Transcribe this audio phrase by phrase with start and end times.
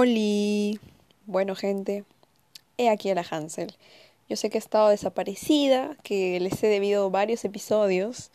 [0.00, 0.78] Oli.
[1.26, 2.04] Bueno, gente,
[2.76, 3.74] he aquí a la Hansel.
[4.28, 8.30] Yo sé que he estado desaparecida, que les he debido varios episodios.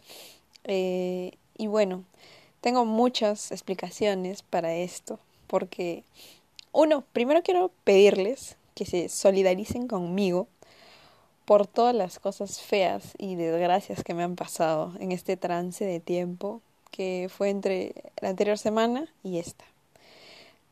[0.66, 2.04] Eh, y bueno,
[2.60, 5.20] tengo muchas explicaciones para esto.
[5.48, 6.04] Porque,
[6.74, 10.50] uno, primero quiero pedirles que se solidaricen conmigo
[11.46, 16.02] por todas las cosas feas y desgracias que me han pasado en este trance de
[16.02, 16.62] tiempo
[16.92, 19.64] que fue entre la anterior semana y esta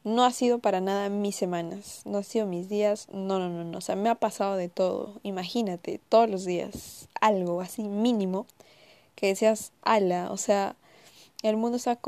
[0.04, 3.64] no ha sido para nada mis semanas, no ha sido mis días, no, no, no,
[3.64, 8.48] no, o sea, me ha pasado de todo, imagínate, todos los días, algo así mínimo,
[9.16, 10.76] que decías, ala, o sea,
[11.44, 12.00] el mundo está,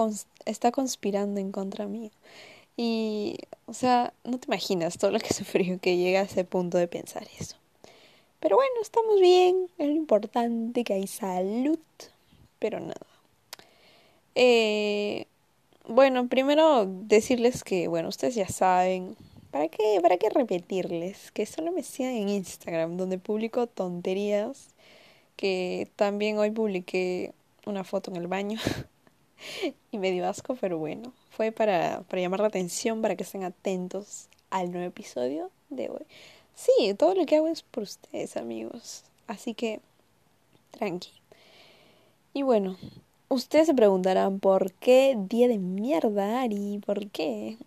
[0.46, 2.12] está conspirando en contra mío.
[2.76, 6.78] Y, o sea, no te imaginas todo lo que sufrió que llega a ese punto
[6.78, 7.58] de pensar eso.
[8.40, 11.80] Pero bueno, estamos bien, es lo importante que hay salud,
[12.60, 13.08] pero nada.
[14.36, 15.28] Eh,
[15.88, 19.16] bueno, primero decirles que, bueno, ustedes ya saben,
[19.52, 21.32] ¿para qué, para qué repetirles?
[21.32, 24.70] Que solo me sigan en Instagram, donde publico tonterías,
[25.36, 27.34] que también hoy publiqué
[27.66, 28.60] una foto en el baño
[29.92, 33.44] y me dio asco, pero bueno, fue para, para llamar la atención, para que estén
[33.44, 36.06] atentos al nuevo episodio de hoy.
[36.56, 39.04] Sí, todo lo que hago es por ustedes, amigos.
[39.28, 39.82] Así que,
[40.72, 41.10] tranqui.
[42.34, 42.78] Y bueno,
[43.30, 47.58] Ustedes se preguntarán por qué día de mierda, Ari, ¿por qué?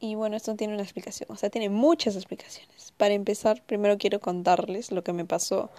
[0.00, 2.92] Y bueno, esto tiene una explicación, o sea, tiene muchas explicaciones.
[2.96, 5.70] Para empezar, primero quiero contarles lo que me pasó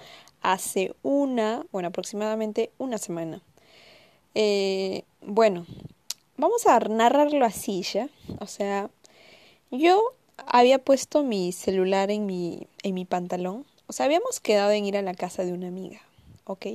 [0.41, 3.41] hace una, bueno, aproximadamente una semana.
[4.35, 5.65] Eh, bueno,
[6.37, 8.09] vamos a narrarlo así ya.
[8.39, 8.89] O sea,
[9.71, 10.01] yo
[10.37, 13.65] había puesto mi celular en mi, en mi pantalón.
[13.87, 16.01] O sea, habíamos quedado en ir a la casa de una amiga,
[16.45, 16.65] ¿ok?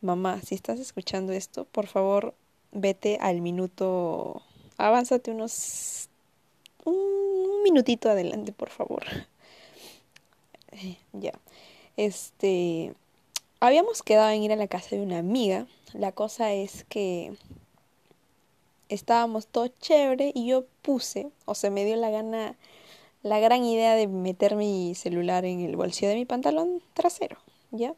[0.00, 2.34] Mamá, si estás escuchando esto, por favor,
[2.72, 4.42] vete al minuto,
[4.76, 6.08] avánzate unos,
[6.84, 9.04] un minutito adelante, por favor.
[11.12, 11.32] Ya.
[11.96, 12.94] Este,
[13.58, 15.66] habíamos quedado en ir a la casa de una amiga.
[15.92, 17.34] La cosa es que
[18.88, 22.56] estábamos todo chévere y yo puse, o se me dio la gana,
[23.22, 27.36] la gran idea de meter mi celular en el bolsillo de mi pantalón trasero,
[27.70, 27.94] ¿ya?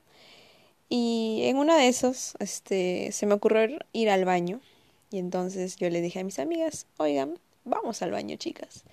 [0.94, 4.60] Y en una de esos, este, se me ocurrió ir al baño.
[5.10, 8.84] Y entonces yo le dije a mis amigas, oigan, vamos al baño, chicas.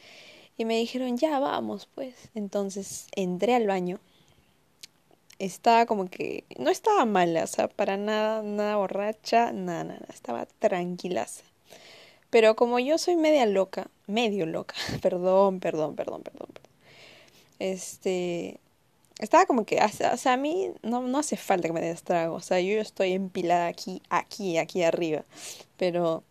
[0.55, 2.15] Y me dijeron, ya vamos, pues.
[2.35, 3.99] Entonces entré al baño.
[5.39, 10.45] Estaba como que, no estaba mala, o sea, para nada, nada borracha, nada, nada, estaba
[10.45, 11.43] tranquilaza.
[12.29, 16.71] Pero como yo soy media loca, medio loca, perdón, perdón, perdón, perdón, perdón.
[17.59, 18.61] Este,
[19.19, 22.35] estaba como que, o sea, a mí no, no hace falta que me des trago,
[22.35, 25.25] o sea, yo estoy empilada aquí, aquí, aquí arriba,
[25.78, 26.24] pero,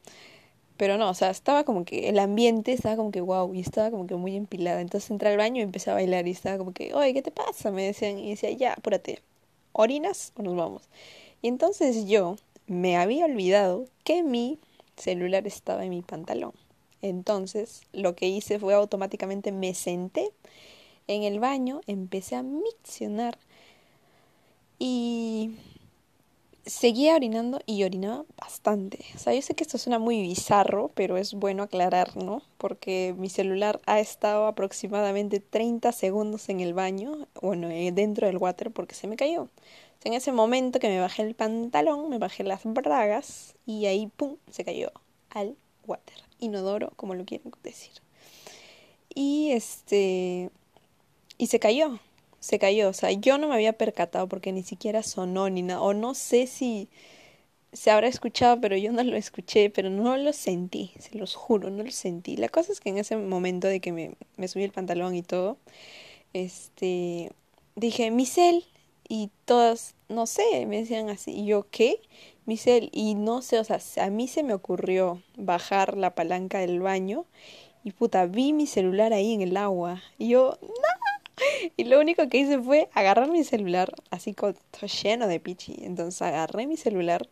[0.76, 3.90] pero no, o sea, estaba como que el ambiente estaba como que wow, y estaba
[3.90, 6.72] como que muy empilada, entonces entré al baño y empecé a bailar y estaba como
[6.72, 7.70] que, oye, ¿qué te pasa?
[7.70, 9.22] Me decían, y decía, ya, apúrate,
[9.72, 10.82] ¿orinas o nos vamos?
[11.42, 14.58] Y entonces yo me había olvidado que mi
[14.96, 16.52] celular estaba en mi pantalón.
[17.02, 20.32] Entonces, lo que hice fue automáticamente me senté
[21.08, 23.38] en el baño, empecé a miccionar
[24.78, 25.56] y
[26.68, 29.04] seguía orinando y orinaba bastante.
[29.14, 32.42] O sea, yo sé que esto suena muy bizarro, pero es bueno aclarar, ¿no?
[32.58, 38.36] Porque mi celular ha estado aproximadamente 30 segundos en el baño, bueno, eh, dentro del
[38.36, 39.48] water, porque se me cayó.
[40.04, 44.36] En ese momento que me bajé el pantalón, me bajé las bragas y ahí, ¡pum!,
[44.50, 44.92] se cayó
[45.30, 46.16] al water.
[46.38, 47.92] Inodoro, como lo quieren decir.
[49.14, 50.50] Y este,
[51.38, 52.00] y se cayó,
[52.40, 52.88] se cayó.
[52.88, 55.80] O sea, yo no me había percatado porque ni siquiera sonó ni nada.
[55.80, 56.88] O no sé si
[57.72, 61.70] se habrá escuchado, pero yo no lo escuché, pero no lo sentí, se los juro,
[61.70, 62.36] no lo sentí.
[62.36, 65.22] La cosa es que en ese momento de que me, me subí el pantalón y
[65.22, 65.58] todo,
[66.32, 67.30] este,
[67.76, 68.64] dije, Misel,
[69.08, 72.00] y todas, no sé, me decían así, y yo, ¿qué?
[72.46, 76.80] Misel, y no sé, o sea, a mí se me ocurrió bajar la palanca del
[76.80, 77.26] baño
[77.84, 80.02] y puta, vi mi celular ahí en el agua.
[80.18, 81.17] Y yo, no,
[81.76, 84.56] y lo único que hice fue agarrar mi celular, así con,
[85.02, 85.76] lleno de pichi.
[85.82, 87.28] Entonces agarré mi celular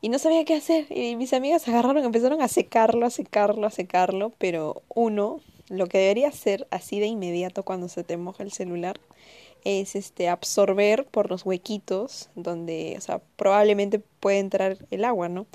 [0.00, 0.86] y no sabía qué hacer.
[0.90, 4.32] Y mis amigas agarraron, empezaron a secarlo, a secarlo, a secarlo.
[4.38, 9.00] Pero uno, lo que debería hacer así de inmediato cuando se te moja el celular,
[9.64, 15.46] es este absorber por los huequitos donde, o sea, probablemente puede entrar el agua, ¿no?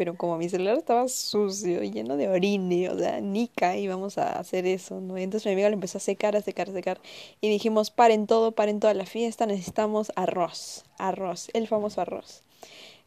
[0.00, 4.64] Pero como mi celular estaba sucio, lleno de orine, o sea, nica, íbamos a hacer
[4.64, 5.18] eso, ¿no?
[5.18, 6.98] Entonces mi amiga lo empezó a secar, a secar, a secar,
[7.42, 12.44] y dijimos, paren todo, paren toda la fiesta, necesitamos arroz, arroz, el famoso arroz.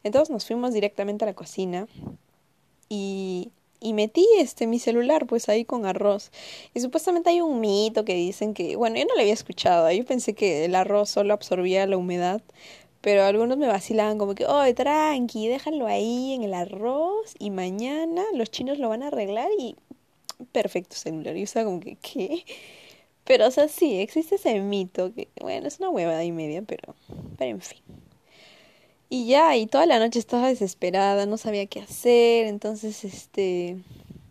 [0.04, 1.88] Entonces nos fuimos directamente a la cocina
[2.88, 3.50] y,
[3.80, 6.30] y metí este mi celular pues ahí con arroz.
[6.74, 10.04] Y supuestamente hay un mito que dicen que, bueno, yo no lo había escuchado, yo
[10.04, 12.40] pensé que el arroz solo absorbía la humedad,
[13.04, 18.24] pero algunos me vacilaban como que, oh, tranqui, déjalo ahí en el arroz y mañana
[18.32, 19.76] los chinos lo van a arreglar y
[20.52, 21.36] perfecto celular.
[21.36, 22.46] Y estaba como que, ¿qué?
[23.24, 26.94] Pero, o sea, sí, existe ese mito que, bueno, es una huevada y media, pero,
[27.36, 27.82] pero en fin.
[29.10, 33.76] Y ya, y toda la noche estaba desesperada, no sabía qué hacer, entonces, este,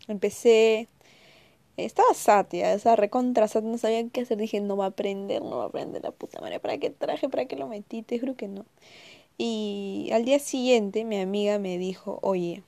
[0.08, 0.88] empecé,
[1.76, 5.58] estaba satia, o sea, recontra no sabía qué hacer, dije, no va a aprender, no
[5.58, 7.28] va a aprender la puta madre, ¿para qué traje?
[7.28, 8.02] ¿Para qué lo metí?
[8.02, 8.64] Te juro que no.
[9.38, 12.62] Y al día siguiente mi amiga me dijo, oye,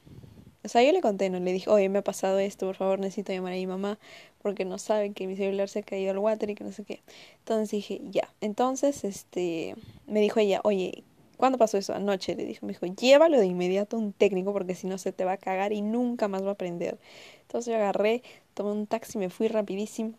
[0.64, 2.98] o sea, yo le conté, no le dije, oye, me ha pasado esto, por favor,
[2.98, 3.98] necesito llamar a mi mamá
[4.42, 6.84] porque no saben que mi celular se ha caído al water y que no sé
[6.84, 7.02] qué.
[7.38, 8.32] Entonces dije, ya.
[8.40, 9.74] Entonces, este,
[10.06, 11.04] me dijo ella, oye,
[11.36, 11.94] ¿cuándo pasó eso?
[11.94, 12.66] Anoche, le dijo.
[12.66, 15.36] Me dijo, llévalo de inmediato a un técnico porque si no se te va a
[15.36, 16.98] cagar y nunca más va a aprender.
[17.42, 18.22] Entonces yo agarré,
[18.56, 20.14] tomé un taxi, me fui rapidísimo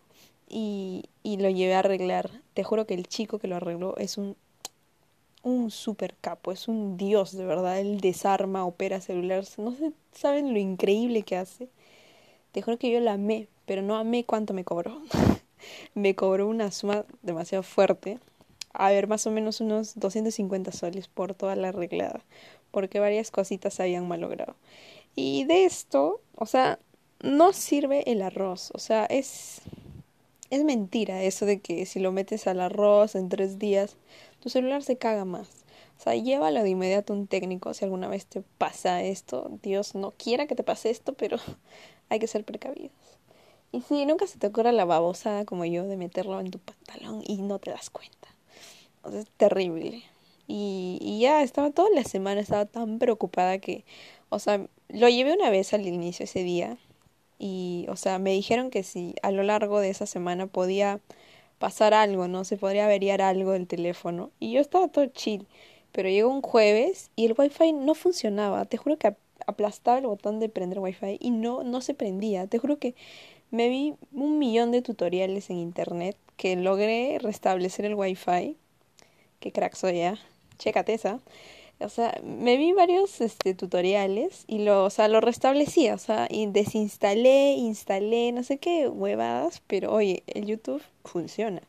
[0.48, 2.30] y, y lo llevé a arreglar.
[2.54, 4.36] Te juro que el chico que lo arregló es un
[5.42, 10.52] un super capo, es un dios de verdad, él desarma, opera celulares, no sé, saben
[10.52, 11.68] lo increíble que hace.
[12.52, 15.00] Te juro que yo la amé, pero no amé cuánto me cobró.
[15.94, 18.18] me cobró una suma demasiado fuerte.
[18.72, 22.20] A ver, más o menos unos 250 soles por toda la arreglada,
[22.70, 24.56] porque varias cositas se habían malogrado.
[25.14, 26.78] Y de esto, o sea,
[27.20, 29.62] no sirve el arroz, o sea, es
[30.50, 33.96] es mentira eso de que si lo metes al arroz en tres días
[34.40, 35.48] tu celular se caga más.
[35.98, 39.50] O sea, llévalo de inmediato a un técnico si alguna vez te pasa esto.
[39.62, 41.38] Dios no quiera que te pase esto, pero
[42.08, 42.92] hay que ser precavidos.
[43.72, 47.22] Y si nunca se te ocurra la babosada como yo de meterlo en tu pantalón
[47.26, 48.28] y no te das cuenta.
[49.02, 50.04] O sea, es terrible.
[50.46, 53.84] Y, y ya estaba toda la semana, estaba tan preocupada que,
[54.30, 56.78] o sea, lo llevé una vez al inicio ese día.
[57.38, 61.00] Y, o sea, me dijeron que si a lo largo de esa semana podía
[61.58, 62.44] pasar algo, ¿no?
[62.44, 64.30] Se podría averiar algo del teléfono.
[64.40, 65.46] Y yo estaba todo chill.
[65.92, 68.64] Pero llegó un jueves y el wifi no funcionaba.
[68.64, 69.14] Te juro que
[69.46, 72.46] aplastaba el botón de prender wifi y no, no se prendía.
[72.46, 72.94] Te juro que
[73.50, 78.56] me vi un millón de tutoriales en internet que logré restablecer el wifi.
[79.40, 80.18] Que crack soy ya.
[80.58, 81.20] Chécate esa.
[81.80, 86.26] O sea, me vi varios este, tutoriales y lo, o sea, lo restablecí, o sea,
[86.28, 91.62] y desinstalé, instalé, no sé qué huevadas, pero oye, el YouTube funciona.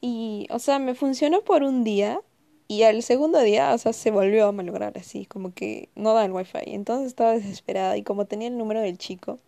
[0.00, 2.20] Y, o sea, me funcionó por un día
[2.68, 6.24] y al segundo día, o sea, se volvió a malograr así, como que no da
[6.24, 6.58] el wifi.
[6.66, 9.38] Entonces estaba desesperada y como tenía el número del chico,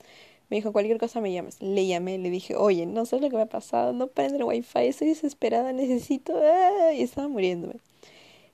[0.51, 1.61] me dijo, cualquier cosa me llames.
[1.63, 4.45] Le llamé, le dije, oye, no sé lo que me ha pasado, no prende el
[4.45, 6.35] wifi, estoy desesperada, necesito...
[6.43, 6.93] ¡ah!
[6.95, 7.77] Y estaba muriéndome.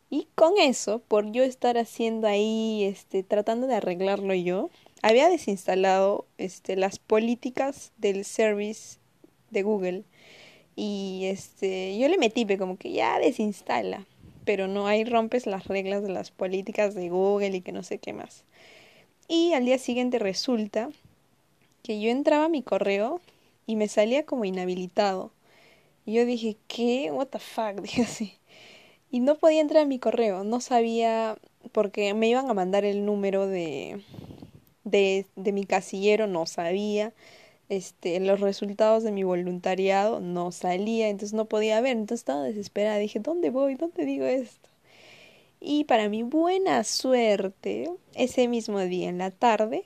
[0.09, 4.71] Y con eso, por yo estar haciendo ahí, este, tratando de arreglarlo yo,
[5.03, 8.99] había desinstalado este, las políticas del service
[9.51, 10.05] de Google.
[10.77, 14.07] Y este, yo le metí, como que ya desinstala.
[14.45, 17.99] Pero no, ahí rompes las reglas de las políticas de Google y que no sé
[17.99, 18.45] qué más.
[19.27, 20.91] Y al día siguiente resulta
[21.83, 23.21] que yo entraba a mi correo
[23.67, 25.33] y me salía como inhabilitado.
[26.05, 27.11] Y yo dije, ¿qué?
[27.11, 27.81] ¿What the fuck?
[27.83, 28.39] Dije así
[29.11, 31.37] y no podía entrar a mi correo, no sabía
[31.73, 34.03] porque me iban a mandar el número de,
[34.85, 37.13] de, de mi casillero, no sabía,
[37.71, 42.99] este, los resultados de mi voluntariado no salía, entonces no podía ver, entonces estaba desesperada,
[42.99, 43.77] dije, ¿dónde voy?
[43.77, 44.69] ¿Dónde digo esto?
[45.61, 49.85] Y para mi buena suerte, ese mismo día en la tarde,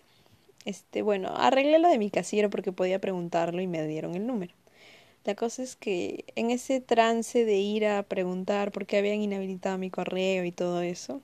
[0.67, 4.55] este, bueno, arreglé lo de mi casillero porque podía preguntarlo y me dieron el número.
[5.27, 9.77] La cosa es que en ese trance de ir a preguntar por qué habían inhabilitado
[9.77, 11.21] mi correo y todo eso,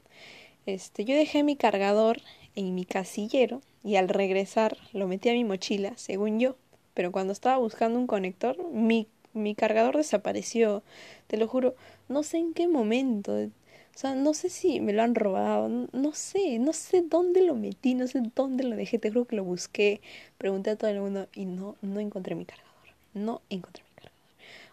[0.66, 2.20] este, yo dejé mi cargador
[2.56, 6.56] en mi casillero y al regresar lo metí a mi mochila, según yo.
[6.92, 10.82] Pero cuando estaba buscando un conector, mi, mi cargador desapareció.
[11.26, 11.74] Te lo juro,
[12.10, 13.32] no sé en qué momento.
[13.34, 17.54] O sea, no sé si me lo han robado, no sé, no sé dónde lo
[17.54, 20.02] metí, no sé dónde lo dejé, te juro que lo busqué,
[20.36, 22.66] pregunté a todo el mundo y no, no encontré mi cargador.
[23.14, 23.85] No encontré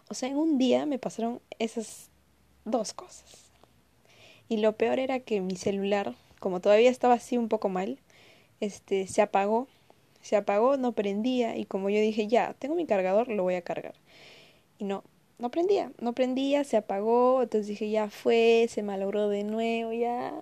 [0.08, 2.10] o sea, en un día me pasaron esas
[2.64, 3.44] dos cosas.
[4.48, 7.98] Y lo peor era que mi celular, como todavía estaba así un poco mal,
[8.60, 9.68] este se apagó.
[10.20, 13.62] Se apagó, no prendía y como yo dije, ya, tengo mi cargador, lo voy a
[13.62, 13.94] cargar.
[14.78, 15.04] Y no,
[15.38, 20.32] no prendía, no prendía, se apagó, entonces dije, ya fue, se malogró de nuevo, ya.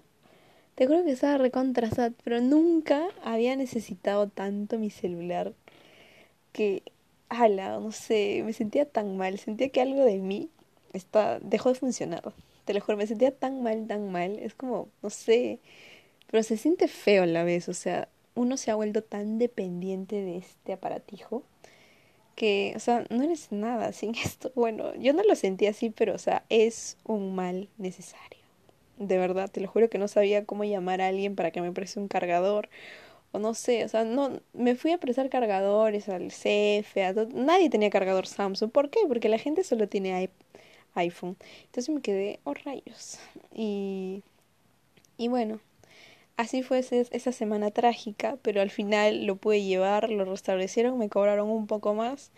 [0.75, 5.53] Te juro que estaba recontrasada, pero nunca había necesitado tanto mi celular
[6.53, 6.83] que
[7.33, 10.51] no sé, me sentía tan mal, sentía que algo de mí
[10.93, 12.23] está, dejó de funcionar.
[12.65, 14.39] Te lo juro, me sentía tan mal, tan mal.
[14.39, 15.59] Es como, no sé,
[16.31, 20.17] pero se siente feo a la vez, o sea, uno se ha vuelto tan dependiente
[20.17, 21.43] de este aparatijo
[22.35, 24.53] que, o sea, no eres nada sin esto.
[24.55, 28.41] Bueno, yo no lo sentí así, pero, o sea, es un mal necesario.
[28.99, 31.73] De verdad, te lo juro que no sabía cómo llamar a alguien para que me
[31.73, 32.69] preste un cargador.
[33.33, 37.71] O no sé, o sea, no, me fui a prestar cargadores al CF, a nadie
[37.71, 38.71] tenía cargador Samsung.
[38.71, 39.01] ¿Por qué?
[39.09, 40.31] Porque la gente solo tiene
[40.95, 41.37] iPhone.
[41.67, 43.19] Entonces me quedé, oh rayos.
[43.55, 44.23] Y,
[45.17, 45.61] y bueno,
[46.37, 51.49] Así fue esa semana trágica, pero al final lo pude llevar, lo restablecieron, me cobraron
[51.49, 52.31] un poco más,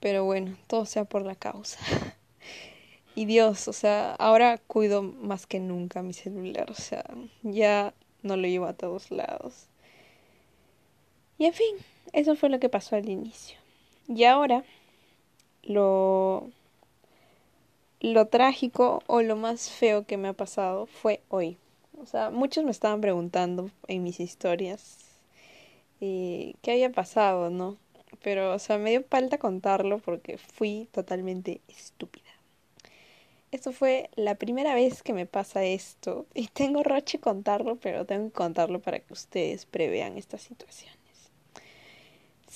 [0.00, 1.78] pero bueno, todo sea por la causa.
[3.14, 7.04] y Dios, o sea, ahora cuido más que nunca mi celular, o sea,
[7.42, 9.68] ya no lo llevo a todos lados.
[11.38, 11.76] Y en fin,
[12.12, 13.58] eso fue lo que pasó al inicio.
[14.08, 14.64] Y ahora,
[15.62, 16.50] lo,
[18.00, 21.56] lo trágico o lo más feo que me ha pasado fue hoy.
[22.00, 24.98] O sea, muchos me estaban preguntando en mis historias
[26.00, 27.78] eh, qué había pasado, ¿no?
[28.22, 32.24] Pero, o sea, me dio falta contarlo porque fui totalmente estúpida.
[33.52, 38.26] Esto fue la primera vez que me pasa esto y tengo roche contarlo, pero tengo
[38.26, 40.93] que contarlo para que ustedes prevean estas situaciones.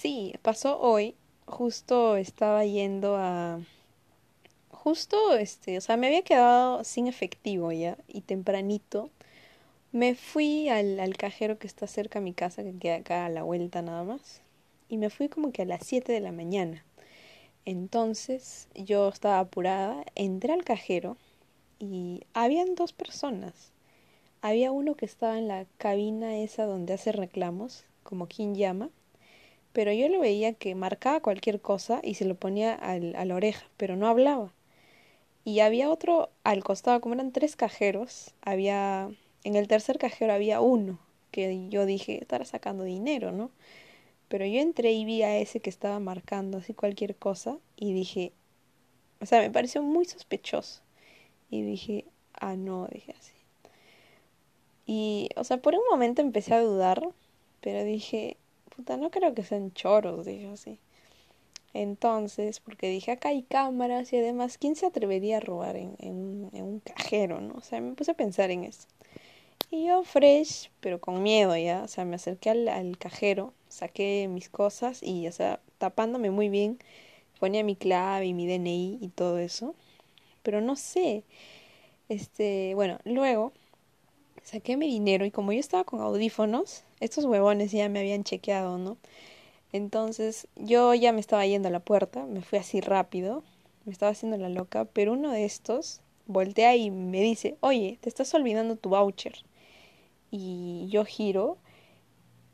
[0.01, 1.17] Sí, pasó hoy.
[1.45, 3.59] Justo estaba yendo a
[4.71, 9.11] justo este, o sea, me había quedado sin efectivo ya y tempranito
[9.91, 13.29] me fui al, al cajero que está cerca a mi casa, que queda acá a
[13.29, 14.41] la vuelta nada más.
[14.89, 16.85] Y me fui como que a las 7 de la mañana.
[17.65, 21.17] Entonces yo estaba apurada, entré al cajero
[21.81, 23.73] y habían dos personas.
[24.43, 28.91] Había uno que estaba en la cabina esa donde hace reclamos, como quien llama,
[29.73, 33.35] pero yo lo veía que marcaba cualquier cosa y se lo ponía al, a la
[33.35, 34.53] oreja, pero no hablaba.
[35.45, 39.11] Y había otro al costado, como eran tres cajeros, había
[39.45, 40.99] en el tercer cajero había uno
[41.31, 43.51] que yo dije, estará sacando dinero, ¿no?
[44.29, 48.33] Pero yo entré y vi a ese que estaba marcando así cualquier cosa y dije,
[49.21, 50.83] o sea, me pareció muy sospechoso.
[51.51, 53.33] Y dije, ah, no, dije así.
[54.87, 57.03] Y, o sea, por un momento empecé a dudar,
[57.61, 58.37] pero dije,
[58.87, 60.79] no creo que sean choros, dije así.
[61.75, 66.51] Entonces, porque dije, acá hay cámaras y además, ¿quién se atrevería a robar en, en,
[66.53, 67.55] en un cajero, no?
[67.57, 68.89] O sea, me puse a pensar en eso.
[69.71, 74.29] Y yo fresh, pero con miedo ya, o sea, me acerqué al, al cajero, saqué
[74.31, 76.79] mis cosas y, o sea, tapándome muy bien,
[77.41, 79.75] ponía mi clave y mi DNI y todo eso.
[80.43, 81.25] Pero no sé,
[82.09, 83.53] este, bueno, luego
[84.43, 88.79] saqué mi dinero y como yo estaba con audífonos, estos huevones ya me habían chequeado,
[88.79, 88.97] ¿no?
[89.73, 93.43] Entonces yo ya me estaba yendo a la puerta, me fui así rápido,
[93.85, 98.09] me estaba haciendo la loca, pero uno de estos voltea y me dice, oye, te
[98.09, 99.35] estás olvidando tu voucher
[100.31, 101.59] y yo giro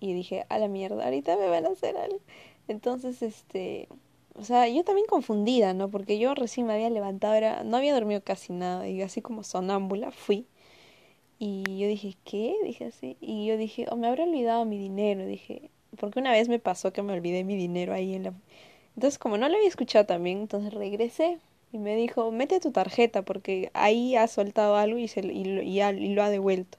[0.01, 2.21] y dije, a la mierda, ahorita me van a hacer algo.
[2.69, 3.89] Entonces, este,
[4.35, 5.91] o sea, yo también confundida, ¿no?
[5.91, 9.45] Porque yo recién me había levantado, era, no había dormido casi nada, y así como
[9.45, 10.47] sonámbula fui.
[11.39, 12.57] Y yo dije, ¿qué?
[12.65, 13.17] Dije así.
[13.21, 15.27] Y yo dije, oh, me habré olvidado mi dinero.
[15.27, 18.35] Dije, porque una vez me pasó que me olvidé mi dinero ahí en la...
[18.97, 21.39] Entonces, como no lo había escuchado también, entonces regresé
[21.73, 25.43] y me dijo, mete tu tarjeta porque ahí ha soltado algo y, se, y,
[25.81, 26.79] y lo ha devuelto.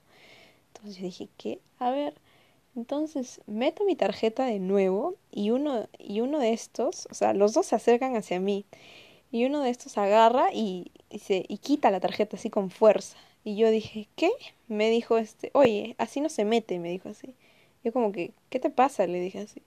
[0.74, 1.60] Entonces yo dije, ¿qué?
[1.80, 2.14] A ver.
[2.76, 7.54] Entonces meto mi tarjeta de nuevo y uno, y uno de estos, o sea, los
[7.54, 8.66] dos se acercan hacia mí.
[9.32, 13.18] Y uno de estos agarra y, y, se, y quita la tarjeta así con fuerza.
[13.46, 14.32] Y yo dije, ¿qué?
[14.68, 17.34] Me dijo este, oye, así no se mete, me dijo así.
[17.84, 19.08] Yo como que, ¿qué te pasa?
[19.08, 19.62] Le dije así.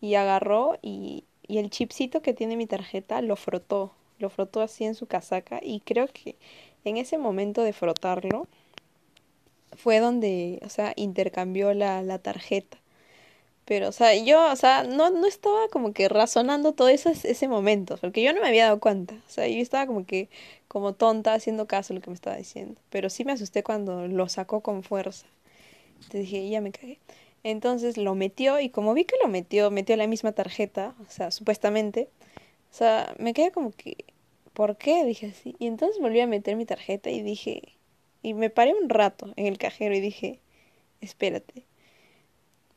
[0.00, 4.84] Y agarró y, y el chipcito que tiene mi tarjeta lo frotó, lo frotó así
[4.84, 6.36] en su casaca y creo que
[6.84, 8.46] en ese momento de frotarlo,
[9.76, 12.78] fue donde, o sea, intercambió la, la tarjeta.
[13.64, 17.48] Pero, o sea, yo, o sea, no, no estaba como que razonando todo ese, ese
[17.48, 19.14] momento, porque yo no me había dado cuenta.
[19.14, 20.28] O sea, yo estaba como que,
[20.72, 22.80] como tonta, haciendo caso a lo que me estaba diciendo.
[22.88, 25.26] Pero sí me asusté cuando lo sacó con fuerza.
[25.96, 26.98] Entonces dije, ya me cagué.
[27.42, 31.30] Entonces lo metió y como vi que lo metió, metió la misma tarjeta, o sea,
[31.30, 32.08] supuestamente.
[32.70, 34.06] O sea, me quedé como que,
[34.54, 35.04] ¿por qué?
[35.04, 35.56] Dije así.
[35.58, 37.76] Y entonces volví a meter mi tarjeta y dije,
[38.22, 40.40] y me paré un rato en el cajero y dije,
[41.02, 41.66] espérate,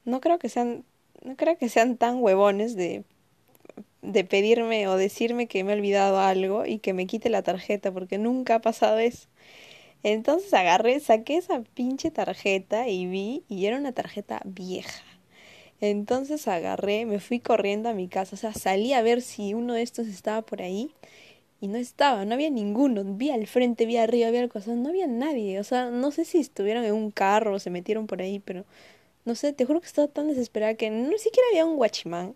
[0.03, 0.83] no creo que sean,
[1.23, 3.05] no creo que sean tan huevones de,
[4.05, 7.91] de pedirme o decirme que me he olvidado algo y que me quite la tarjeta,
[7.91, 9.27] porque nunca ha pasado eso.
[10.03, 15.03] Entonces agarré, saqué esa pinche tarjeta y vi, y era una tarjeta vieja.
[15.81, 19.73] Entonces agarré, me fui corriendo a mi casa, o sea, salí a ver si uno
[19.73, 20.91] de estos estaba por ahí
[21.61, 23.03] y no estaba, no había ninguno.
[23.03, 25.59] Vi al frente, vi arriba, vi al costado, no había nadie.
[25.59, 28.65] O sea, no sé si estuvieron en un carro o se metieron por ahí, pero
[29.25, 32.35] no sé, te juro que estaba tan desesperada que no siquiera había un guachimán.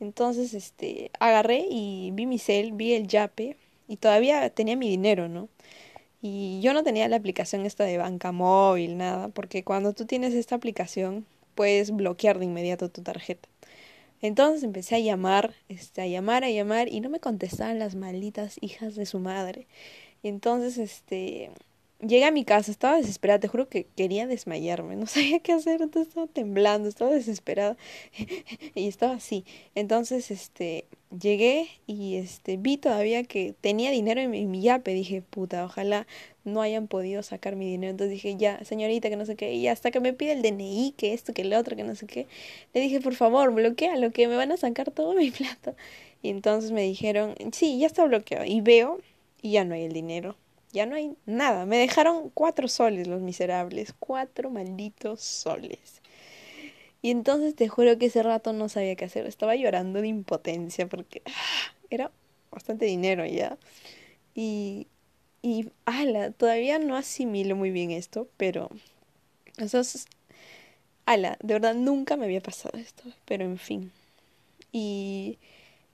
[0.00, 3.56] Entonces, este, agarré y vi mi cel, vi el yape
[3.88, 5.48] y todavía tenía mi dinero, ¿no?
[6.22, 10.34] Y yo no tenía la aplicación esta de banca móvil, nada, porque cuando tú tienes
[10.34, 13.48] esta aplicación puedes bloquear de inmediato tu tarjeta.
[14.22, 18.56] Entonces empecé a llamar, este, a llamar, a llamar y no me contestaban las malditas
[18.60, 19.66] hijas de su madre.
[20.22, 21.50] Entonces, este,
[22.00, 25.82] llegué a mi casa, estaba desesperada, te juro que quería desmayarme, no sabía qué hacer,
[25.82, 27.76] entonces estaba temblando, estaba desesperada
[28.74, 29.44] y estaba así.
[29.74, 30.84] Entonces, este,
[31.18, 36.06] llegué y este, vi todavía que tenía dinero en mi, en yape, dije, puta, ojalá
[36.44, 37.90] no hayan podido sacar mi dinero.
[37.90, 40.94] Entonces dije, ya, señorita, que no sé qué, y hasta que me pide el DNI,
[40.96, 42.26] que esto, que el otro, que no sé qué,
[42.74, 45.74] le dije, por favor, bloquea lo que me van a sacar todo mi plata.
[46.22, 48.44] Y entonces me dijeron, sí, ya está bloqueado.
[48.44, 49.00] Y veo,
[49.42, 50.36] y ya no hay el dinero
[50.72, 51.66] ya no hay nada.
[51.66, 56.02] Me dejaron cuatro soles los miserables, cuatro malditos soles.
[57.00, 59.26] Y entonces te juro que ese rato no sabía qué hacer.
[59.26, 62.10] Estaba llorando de impotencia porque ah, era
[62.50, 63.56] bastante dinero ya.
[64.34, 64.88] Y,
[65.42, 68.70] y, ala, todavía no asimilo muy bien esto, pero,
[69.56, 70.06] entonces,
[71.06, 73.92] ala, de verdad nunca me había pasado esto, pero en fin.
[74.72, 75.38] Y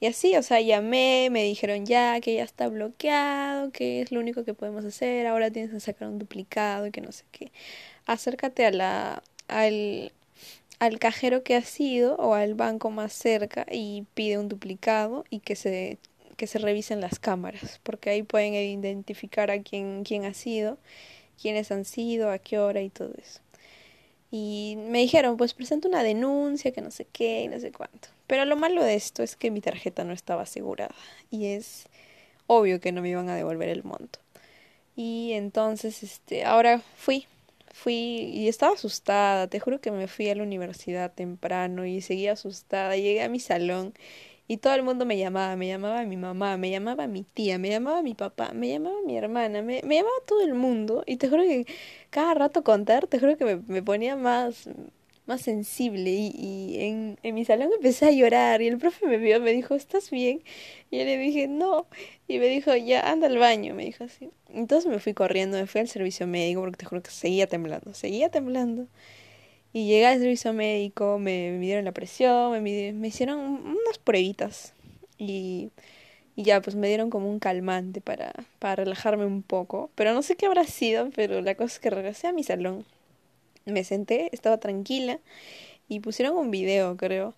[0.01, 4.21] y así, o sea, llamé, me dijeron ya que ya está bloqueado, que es lo
[4.21, 7.53] único que podemos hacer, ahora tienes que sacar un duplicado y que no sé qué.
[8.07, 10.13] Acércate a la, al,
[10.81, 15.41] al cajero que ha sido o al banco más cerca y pide un duplicado y
[15.41, 15.99] que se,
[16.37, 20.79] que se revisen las cámaras, porque ahí pueden identificar a quién, quién ha sido,
[21.41, 23.41] quiénes han sido, a qué hora y todo eso.
[24.37, 28.09] Y me dijeron, pues presenta una denuncia, que no sé qué, y no sé cuánto.
[28.26, 30.93] Pero lo malo de esto es que mi tarjeta no estaba asegurada
[31.31, 31.87] y es
[32.49, 34.19] obvio que no me iban a devolver el monto.
[34.97, 37.29] Y entonces, este, ahora fui,
[37.73, 42.32] fui y estaba asustada, te juro que me fui a la universidad temprano y seguía
[42.32, 43.95] asustada, llegué a mi salón
[44.47, 47.71] y todo el mundo me llamaba, me llamaba mi mamá, me llamaba mi tía, me
[47.71, 51.02] llamaba mi papá, me llamaba mi hermana, me, me llamaba todo el mundo.
[51.07, 51.67] Y te juro que
[52.11, 54.69] cada rato contar, te juro que me, me ponía más,
[55.26, 56.11] más sensible.
[56.11, 58.61] Y, y en, en mi salón empecé a llorar.
[58.63, 60.43] Y el profe me vio, me dijo, ¿estás bien?
[60.91, 61.87] Y yo le dije, no.
[62.28, 64.30] Y me dijo, ya, anda al baño, me dijo así.
[64.52, 67.95] Entonces me fui corriendo, me fui al servicio médico porque te juro que seguía temblando,
[67.95, 68.89] seguía temblando.
[69.75, 74.75] Y llegué al servicio médico, me midieron la presión, me, me hicieron unas pruebitas.
[75.19, 75.71] Y,
[76.37, 79.91] y ya, pues me dieron como un calmante para, para relajarme un poco.
[79.97, 82.87] Pero no sé qué habrá sido, pero la cosa es que regresé a mi salón.
[83.67, 85.21] Me senté, estaba tranquila
[85.89, 87.34] y pusieron un video, creo.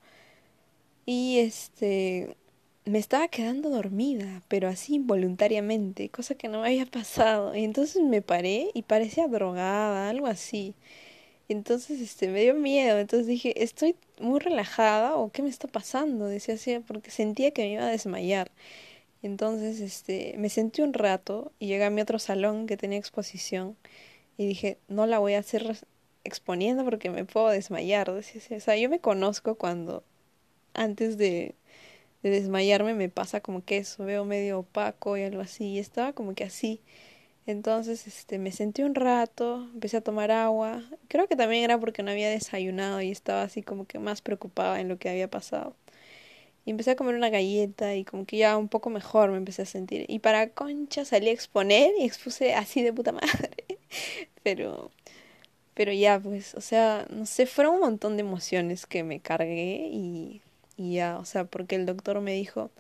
[1.07, 2.37] Y este
[2.85, 7.55] me estaba quedando dormida, pero así involuntariamente, cosa que no me había pasado.
[7.57, 10.75] Y entonces me paré y parecía drogada, algo así.
[11.49, 12.99] Entonces, este, me dio miedo.
[12.99, 16.27] Entonces dije, ¿estoy muy relajada o qué me está pasando?
[16.27, 18.51] Decía así, porque sentía que me iba a desmayar.
[19.23, 23.77] Entonces, este, me sentí un rato y llegué a mi otro salón que tenía exposición
[24.39, 25.79] y dije, no la voy a hacer
[26.25, 28.13] exponiendo porque me puedo desmayar.
[28.13, 28.55] Decía así.
[28.55, 30.05] O sea, yo me conozco cuando
[30.75, 31.55] antes de,
[32.23, 35.67] de desmayarme me pasa como que eso, veo medio opaco y algo así.
[35.67, 36.81] Y estaba como que así.
[37.47, 40.83] Entonces, este, me sentí un rato, empecé a tomar agua.
[41.09, 44.81] Creo que también era porque no había desayunado y estaba así como que más preocupada
[44.81, 45.77] en lo que había pasado.
[46.65, 49.63] Y empecé a comer una galleta y como que ya un poco mejor me empecé
[49.63, 50.07] a sentir.
[50.09, 53.55] Y para concha salí a exponer y expuse así de puta madre.
[54.43, 54.91] Pero,
[55.75, 59.89] pero ya pues, o sea, no sé, fueron un montón de emociones que me cargué
[59.93, 60.43] y,
[60.77, 62.71] y ya, o sea, porque el doctor me dijo,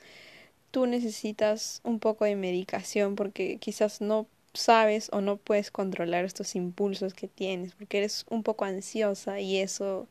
[0.70, 4.26] tú necesitas un poco de medicación porque quizás no
[4.56, 9.58] sabes o no puedes controlar estos impulsos que tienes porque eres un poco ansiosa y
[9.58, 10.08] eso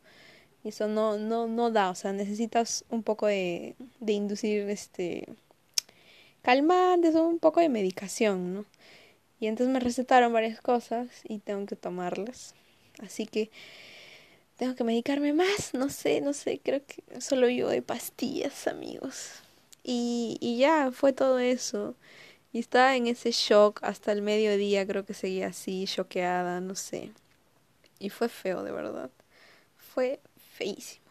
[0.63, 5.27] eso no no no da o sea necesitas un poco de, de inducir este
[6.41, 8.65] calmantes o un poco de medicación no
[9.39, 12.55] y entonces me recetaron varias cosas y tengo que tomarlas
[13.03, 13.51] así que
[14.57, 19.41] tengo que medicarme más no sé no sé creo que solo vivo de pastillas amigos.
[19.83, 21.95] Y y ya fue todo eso
[22.55, 27.11] y estaba en ese shock hasta el mediodía, creo que seguía así, choqueada, no sé.
[27.99, 29.09] Y fue feo, de verdad.
[29.75, 30.21] Fue
[30.53, 31.03] feísimo.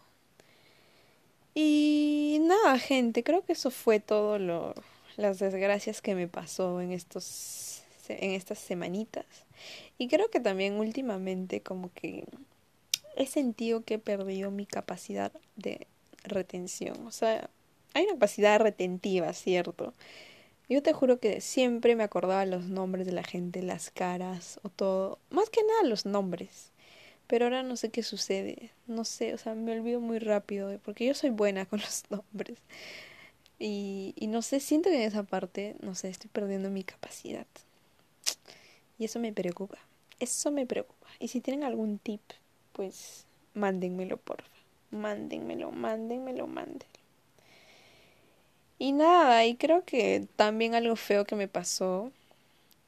[1.52, 4.74] Y nada, gente, creo que eso fue todo lo
[5.18, 9.26] las desgracias que me pasó en estos en estas semanitas.
[9.98, 12.24] Y creo que también últimamente como que
[13.16, 15.88] he sentido que he perdido mi capacidad de
[16.22, 17.07] retención.
[17.07, 17.50] O sea,
[17.92, 19.92] hay una capacidad retentiva, ¿cierto?
[20.68, 24.70] Yo te juro que siempre me acordaba los nombres de la gente, las caras o
[24.70, 25.18] todo.
[25.31, 26.72] Más que nada los nombres.
[27.27, 28.70] Pero ahora no sé qué sucede.
[28.87, 30.79] No sé, o sea, me olvido muy rápido.
[30.85, 32.59] Porque yo soy buena con los nombres.
[33.59, 37.46] Y, y no sé, siento que en esa parte, no sé, estoy perdiendo mi capacidad.
[38.98, 39.79] Y eso me preocupa.
[40.20, 41.09] Eso me preocupa.
[41.18, 42.22] Y si tienen algún tip,
[42.72, 44.48] pues mándenmelo, porfa.
[44.90, 46.93] Mándenmelo, mándenmelo, mándenmelo.
[48.79, 52.11] Y nada, y creo que también algo feo que me pasó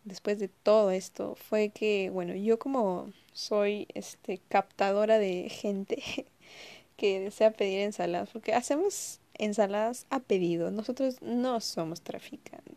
[0.04, 6.02] después de todo esto fue que, bueno, yo como soy este captadora de gente
[6.96, 12.74] que desea pedir ensaladas, porque hacemos ensaladas a pedido, nosotros no somos traficantes.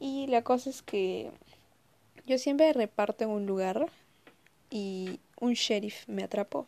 [0.00, 1.30] Y la cosa es que
[2.26, 3.86] yo siempre reparto en un lugar
[4.70, 6.66] y un sheriff me atrapó.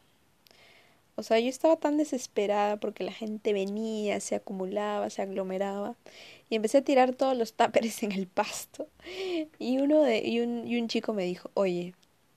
[1.22, 5.94] O sea, yo estaba tan desesperada porque la gente venía, se acumulaba, se aglomeraba
[6.50, 8.88] y empecé a tirar todos los táperes en el pasto.
[9.60, 11.94] Y uno de y un, y un chico me dijo, "Oye,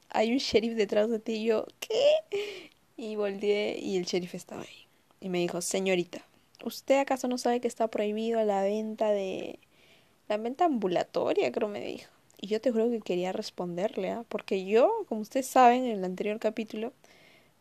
[0.10, 4.62] hay un sheriff detrás de ti." Y yo, "¿Qué?" Y volteé y el sheriff estaba
[4.62, 4.88] ahí.
[5.20, 6.24] Y me dijo, "Señorita,
[6.64, 9.58] ¿usted acaso no sabe que está prohibido la venta de
[10.30, 12.12] la venta ambulatoria?" creo me dijo.
[12.40, 14.26] Y yo te juro que quería responderle, ¿ah?
[14.30, 16.94] porque yo, como ustedes saben, en el anterior capítulo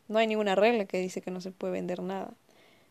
[0.09, 2.35] no hay ninguna regla que dice que no se puede vender nada.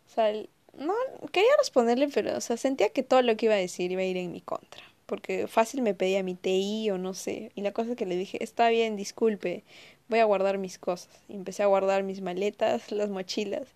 [0.08, 0.32] O sea,
[0.78, 0.94] no
[1.32, 4.06] quería responderle, pero o sea, sentía que todo lo que iba a decir iba a
[4.06, 7.72] ir en mi contra, porque fácil me pedía mi TI o no sé, y la
[7.74, 9.64] cosa es que le dije, "Está bien, disculpe,
[10.10, 13.68] voy a guardar mis cosas." Y empecé a guardar mis maletas, las mochilas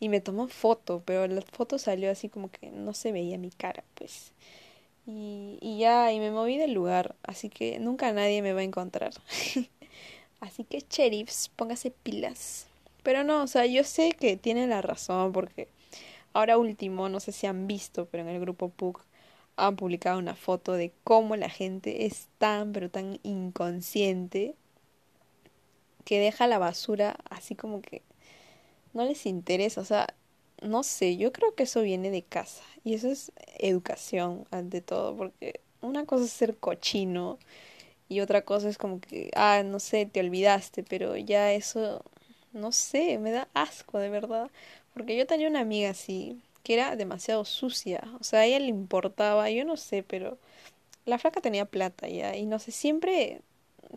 [0.00, 3.50] y me tomó foto, pero la foto salió así como que no se veía mi
[3.50, 4.32] cara, pues.
[5.06, 8.64] Y, y ya, y me moví del lugar, así que nunca nadie me va a
[8.64, 9.12] encontrar.
[10.40, 12.68] así que, sheriffs, póngase pilas.
[13.02, 15.68] Pero no, o sea, yo sé que tiene la razón porque
[16.32, 19.04] ahora último, no sé si han visto, pero en el grupo PUC
[19.56, 24.54] han publicado una foto de cómo la gente es tan, pero tan inconsciente
[26.04, 28.02] que deja la basura así como que
[28.94, 30.14] no les interesa, o sea,
[30.62, 35.16] no sé, yo creo que eso viene de casa y eso es educación ante todo,
[35.16, 37.38] porque una cosa es ser cochino
[38.08, 42.02] y otra cosa es como que, ah, no sé, te olvidaste, pero ya eso
[42.52, 44.50] no sé, me da asco de verdad.
[44.94, 48.02] Porque yo tenía una amiga así, que era demasiado sucia.
[48.20, 50.38] O sea, a ella le importaba, yo no sé, pero
[51.06, 52.36] la flaca tenía plata ya.
[52.36, 53.42] Y no sé, siempre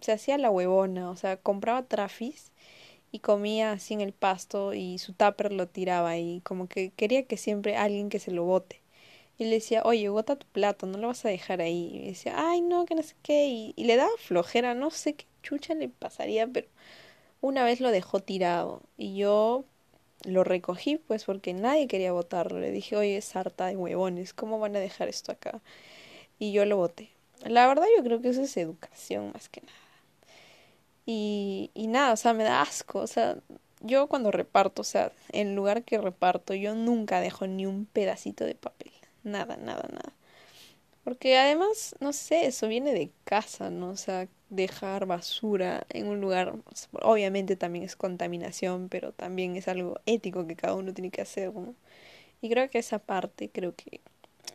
[0.02, 1.10] se hacía la huevona.
[1.12, 2.52] O sea, compraba trafis
[3.12, 7.24] y comía así en el pasto y su tupper lo tiraba y como que quería
[7.26, 8.82] que siempre alguien que se lo bote.
[9.38, 11.92] Y le decía, oye, bota tu plato, no lo vas a dejar ahí.
[11.94, 13.48] Y decía, ay, no, que no sé qué.
[13.48, 16.68] Y, y le daba flojera, no sé qué chucha le pasaría, pero
[17.46, 19.66] una vez lo dejó tirado y yo
[20.24, 22.60] lo recogí pues porque nadie quería botarlo.
[22.60, 25.62] Le dije, oye, es harta de huevones, ¿cómo van a dejar esto acá?
[26.40, 27.12] Y yo lo boté.
[27.46, 29.74] La verdad yo creo que eso es educación más que nada.
[31.06, 33.00] Y, y nada, o sea, me da asco.
[33.00, 33.38] O sea,
[33.82, 38.44] yo cuando reparto, o sea, en lugar que reparto, yo nunca dejo ni un pedacito
[38.46, 38.92] de papel.
[39.24, 40.14] Nada, nada, nada.
[41.06, 43.92] Porque además, no sé, eso viene de casa, ¿no?
[43.92, 46.56] O sea, dejar basura en un lugar,
[47.04, 51.54] obviamente también es contaminación, pero también es algo ético que cada uno tiene que hacer,
[51.54, 51.76] ¿no?
[52.42, 54.02] Y creo que esa parte, creo que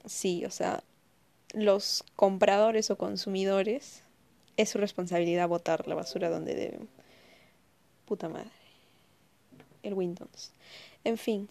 [0.06, 0.82] sí, o sea,
[1.54, 4.02] los compradores o consumidores
[4.56, 6.88] es su responsabilidad botar la basura donde deben.
[8.06, 8.50] Puta madre.
[9.84, 10.50] El Windows.
[11.04, 11.48] En fin.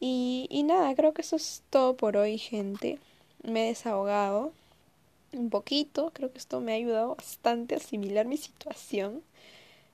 [0.00, 2.98] Y, y nada, creo que eso es todo por hoy, gente
[3.44, 4.52] me he desahogado
[5.32, 9.22] un poquito, creo que esto me ha ayudado bastante a asimilar mi situación.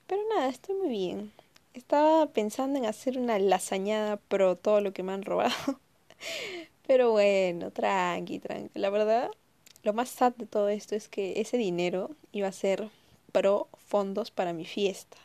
[0.07, 1.31] Pero nada, estoy muy bien.
[1.73, 5.79] Estaba pensando en hacer una lasañada pro todo lo que me han robado.
[6.87, 8.79] Pero bueno, tranqui, tranqui.
[8.79, 9.31] La verdad,
[9.83, 12.89] lo más sad de todo esto es que ese dinero iba a ser
[13.31, 15.17] pro fondos para mi fiesta.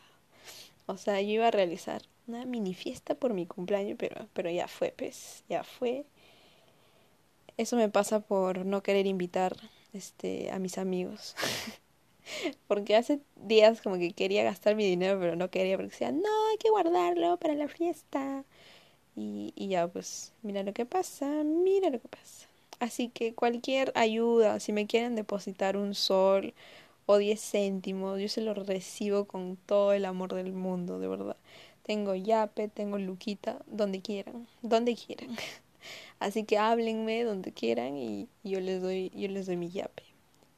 [0.85, 4.67] O sea, yo iba a realizar una mini fiesta por mi cumpleaños, pero, pero ya
[4.67, 6.05] fue, pues, ya fue.
[7.57, 9.57] Eso me pasa por no querer invitar
[9.93, 11.35] este a mis amigos.
[12.67, 16.29] porque hace días como que quería gastar mi dinero, pero no quería porque decía, "No,
[16.51, 18.43] hay que guardarlo para la fiesta."
[19.15, 22.47] Y, y ya pues, mira lo que pasa, mira lo que pasa.
[22.79, 26.53] Así que cualquier ayuda, si me quieren depositar un sol
[27.07, 31.37] o diez céntimos, yo se lo recibo con todo el amor del mundo, de verdad.
[31.83, 35.35] Tengo yape, tengo luquita, donde quieran, donde quieran.
[36.19, 40.03] Así que háblenme donde quieran y yo les doy, yo les doy mi yape.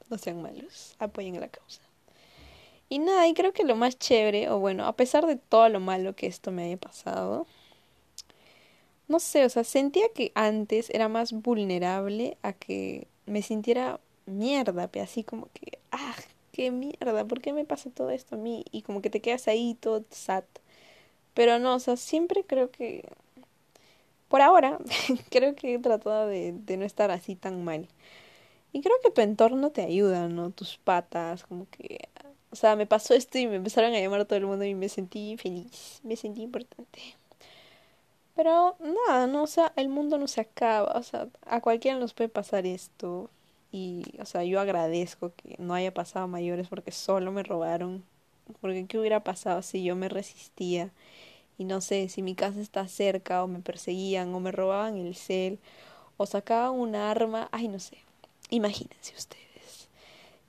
[0.08, 1.82] No sean malos, apoyen la causa.
[2.88, 5.78] Y nada, y creo que lo más chévere, o bueno, a pesar de todo lo
[5.78, 7.46] malo que esto me haya pasado,
[9.06, 14.90] no sé, o sea, sentía que antes era más vulnerable a que me sintiera mierda,
[15.02, 16.14] así como que, ah,
[16.52, 18.64] qué mierda, ¿por qué me pasa todo esto a mí?
[18.70, 20.44] Y como que te quedas ahí todo sad.
[21.34, 23.08] Pero no, o sea, siempre creo que,
[24.30, 24.78] por ahora,
[25.30, 27.88] creo que he tratado de, de no estar así tan mal.
[28.72, 30.50] Y creo que tu entorno te ayuda, ¿no?
[30.50, 32.08] Tus patas, como que...
[32.52, 34.88] O sea, me pasó esto y me empezaron a llamar todo el mundo y me
[34.88, 37.00] sentí feliz, me sentí importante.
[38.34, 42.14] Pero nada, no, o sea, el mundo no se acaba, o sea, a cualquiera nos
[42.14, 43.30] puede pasar esto.
[43.72, 48.04] Y, o sea, yo agradezco que no haya pasado a mayores porque solo me robaron.
[48.60, 50.90] Porque qué hubiera pasado si yo me resistía
[51.60, 55.14] y no sé, si mi casa está cerca o me perseguían o me robaban el
[55.14, 55.58] cel
[56.16, 57.98] o sacaban un arma, ay, no sé.
[58.48, 59.90] Imagínense ustedes.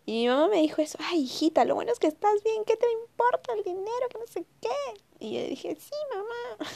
[0.05, 2.77] Y mi mamá me dijo eso, ay, hijita, lo bueno es que estás bien, ¿qué
[2.77, 4.07] te importa el dinero?
[4.09, 5.01] Que no sé qué.
[5.19, 6.71] Y yo dije, sí, mamá.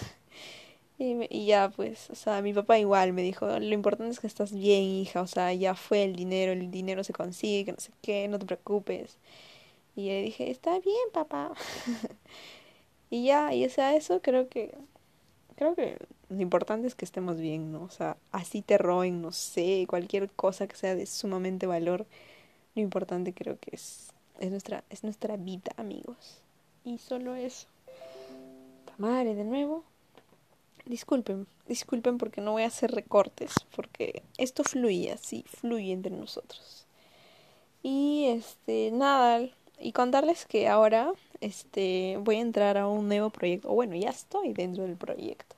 [0.97, 4.53] Y, ya, pues, o sea, mi papá igual me dijo, lo importante es que estás
[4.53, 7.91] bien, hija, o sea, ya fue el dinero, el dinero se consigue, que no sé
[8.01, 9.17] qué, no te preocupes.
[9.95, 11.53] Y yo dije, está bien, papá.
[13.15, 14.75] y ya, y sea, eso creo que,
[15.55, 15.97] creo que
[16.27, 17.83] lo importante es que estemos bien, ¿no?
[17.83, 22.05] O sea, así te roben, no sé, cualquier cosa que sea de sumamente valor,
[22.75, 26.41] lo importante creo que es, es nuestra, es nuestra vida, amigos.
[26.83, 27.67] Y solo eso.
[28.97, 29.85] Madre, de nuevo.
[30.85, 36.85] Disculpen, disculpen porque no voy a hacer recortes, porque esto fluye así, fluye entre nosotros.
[37.81, 39.47] Y este, nada,
[39.79, 44.53] y contarles que ahora este voy a entrar a un nuevo proyecto, bueno, ya estoy
[44.53, 45.55] dentro del proyecto.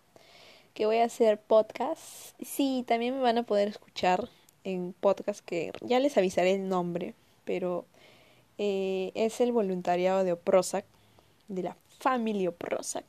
[0.74, 2.34] Que voy a hacer podcast.
[2.44, 4.30] Sí, también me van a poder escuchar
[4.64, 7.86] en podcast que ya les avisaré el nombre, pero
[8.58, 10.86] eh, es el voluntariado de Oprosac,
[11.48, 13.06] de la familia Oprosac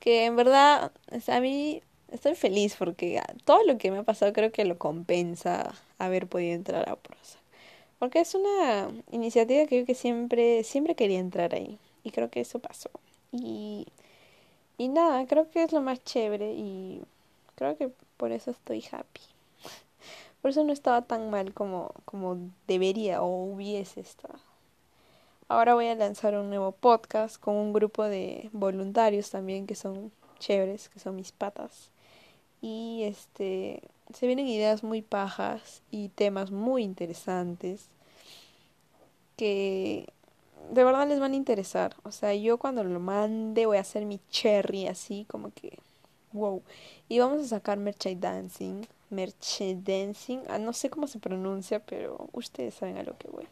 [0.00, 0.92] que en verdad,
[1.26, 5.74] a mí estoy feliz porque todo lo que me ha pasado creo que lo compensa
[5.98, 7.37] haber podido entrar a prosa.
[7.98, 11.78] Porque es una iniciativa que yo que siempre, siempre quería entrar ahí.
[12.04, 12.90] Y creo que eso pasó.
[13.32, 13.86] Y,
[14.78, 17.02] y nada, creo que es lo más chévere y
[17.56, 19.20] creo que por eso estoy happy.
[20.42, 24.38] Por eso no estaba tan mal como, como debería o hubiese estado.
[25.48, 30.12] Ahora voy a lanzar un nuevo podcast con un grupo de voluntarios también que son
[30.38, 31.90] chéveres, que son mis patas.
[32.60, 33.82] Y este
[34.14, 37.88] se vienen ideas muy pajas y temas muy interesantes
[39.36, 40.08] que
[40.70, 41.94] de verdad les van a interesar.
[42.02, 45.78] O sea, yo cuando lo mande voy a hacer mi cherry así como que
[46.32, 46.62] wow.
[47.08, 52.98] Y vamos a sacar merchandising, merchandising, ah, no sé cómo se pronuncia, pero ustedes saben
[52.98, 53.46] a lo que voy.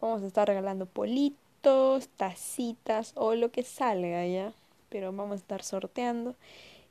[0.00, 4.52] Vamos a estar regalando politos, tacitas o lo que salga ya.
[4.88, 6.34] Pero vamos a estar sorteando.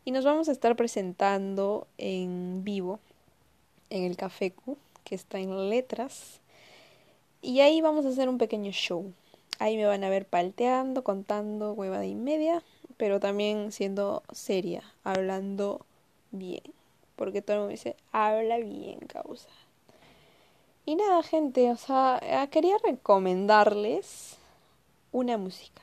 [0.08, 3.02] Y nos vamos a estar presentando en vivo
[3.90, 6.40] en el Café Q, que está en letras.
[7.42, 9.12] Y ahí vamos a hacer un pequeño show.
[9.60, 12.64] Ahí me van a ver palteando, contando hueva de y media,
[12.96, 15.86] pero también siendo seria, hablando
[16.32, 16.64] bien.
[17.18, 19.50] Porque todo el mundo dice, habla bien, causa.
[20.86, 24.38] Y nada, gente, o sea, eh, quería recomendarles
[25.12, 25.82] una música,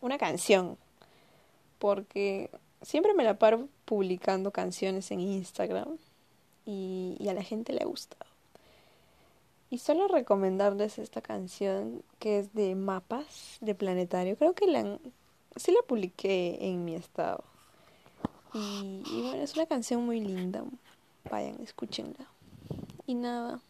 [0.00, 0.78] una canción,
[1.80, 2.48] porque
[2.82, 5.96] siempre me la paro publicando canciones en Instagram
[6.64, 8.30] y, a la gente le ha gustado.
[9.70, 14.36] Y solo recomendarles esta canción que es de Mapas de Planetario.
[14.36, 14.98] Creo que la,
[15.56, 17.42] sí la publiqué en mi estado.
[18.54, 20.64] Y, y bueno, es una canción muy linda.
[21.30, 22.28] Vayan, escúchenla.
[23.06, 23.60] Y nada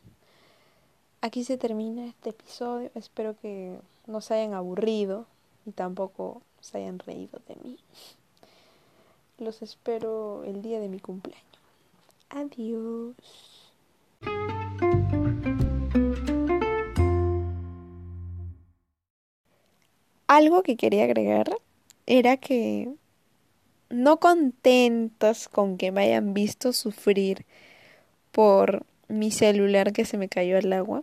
[1.27, 2.91] aquí se termina este episodio.
[2.95, 5.27] Espero que no se hayan aburrido
[5.67, 7.79] y tampoco se hayan reído de mí.
[9.39, 11.45] Los espero el día de mi cumpleaños.
[12.31, 13.15] Adiós.
[20.27, 21.51] Algo que quería agregar
[22.07, 22.89] era que
[23.91, 27.45] no contentos con que me hayan visto sufrir
[28.33, 31.03] por mi celular que se me cayó al agua.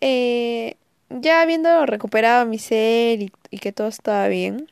[0.00, 0.76] Eh,
[1.10, 4.68] ya habiendo recuperado mi cel y, que todo estaba bien,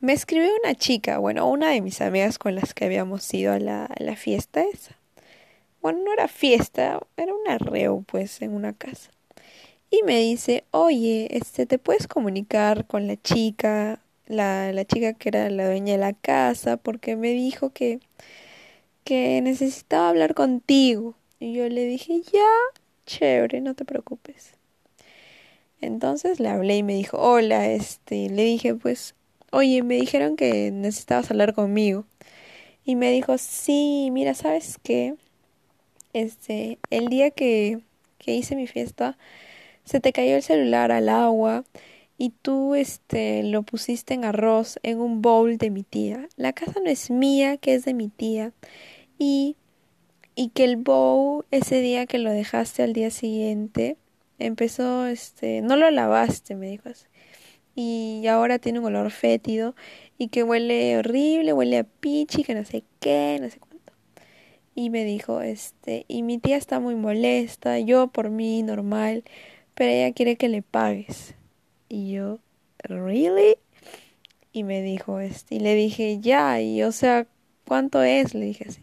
[0.00, 3.58] me escribió una chica, bueno, una de mis amigas con las que habíamos ido a
[3.58, 4.96] la, a la fiesta esa.
[5.80, 9.10] Bueno, no era fiesta, era un arreo, pues, en una casa.
[9.90, 15.30] Y me dice, oye, este, ¿te puedes comunicar con la chica, la, la chica que
[15.30, 16.76] era la dueña de la casa?
[16.76, 18.00] Porque me dijo que
[19.08, 21.14] que necesitaba hablar contigo.
[21.40, 22.46] Y yo le dije, ya,
[23.06, 24.52] chévere, no te preocupes.
[25.80, 29.14] Entonces le hablé y me dijo, hola, este, le dije, pues,
[29.52, 32.04] oye, me dijeron que necesitabas hablar conmigo.
[32.84, 35.14] Y me dijo, sí, mira, ¿sabes qué?
[36.12, 37.80] Este, el día que,
[38.18, 39.18] que hice mi fiesta,
[39.84, 41.64] se te cayó el celular al agua
[42.18, 46.28] y tú este lo pusiste en arroz en un bowl de mi tía.
[46.36, 48.52] La casa no es mía, que es de mi tía.
[49.18, 49.56] Y
[50.38, 53.96] y que el bowl ese día que lo dejaste al día siguiente
[54.38, 57.07] empezó este no lo lavaste, me dijo así.
[57.80, 59.76] Y ahora tiene un olor fétido
[60.18, 63.92] y que huele horrible, huele a pichi, que no sé qué, no sé cuánto.
[64.74, 69.22] Y me dijo, este, y mi tía está muy molesta, yo por mí normal,
[69.76, 71.36] pero ella quiere que le pagues.
[71.88, 72.40] Y yo,
[72.82, 73.58] ¿really?
[74.52, 77.28] Y me dijo, este, y le dije, ya, y o sea,
[77.64, 78.34] ¿cuánto es?
[78.34, 78.82] Le dije así.